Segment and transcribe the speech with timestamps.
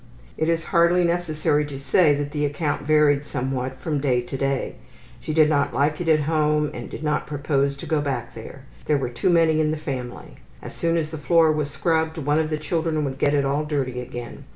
[0.35, 4.77] It is hardly necessary to say that the account varied somewhat from day to day.
[5.19, 8.63] She did not like it at home and did not propose to go back there.
[8.85, 10.37] There were too many in the family.
[10.59, 13.63] As soon as the floor was scrubbed one of the children would get it all
[13.63, 14.45] dirty again.